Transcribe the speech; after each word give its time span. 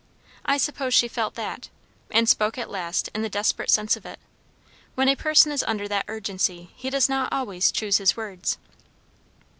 I 0.45 0.57
suppose 0.57 0.95
she 0.95 1.07
felt 1.07 1.35
that, 1.35 1.69
and 2.09 2.27
spoke 2.27 2.57
at 2.57 2.71
last 2.71 3.09
in 3.13 3.21
the 3.21 3.29
desperate 3.29 3.69
sense 3.69 3.95
of 3.95 4.03
it. 4.03 4.19
When 4.95 5.07
a 5.07 5.15
person 5.15 5.51
is 5.51 5.61
under 5.67 5.87
that 5.87 6.05
urgency, 6.07 6.71
he 6.75 6.89
does 6.89 7.07
not 7.07 7.31
always 7.31 7.71
choose 7.71 7.97
his 7.97 8.17
words. 8.17 8.57